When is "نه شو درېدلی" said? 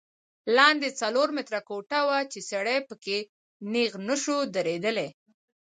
4.07-5.09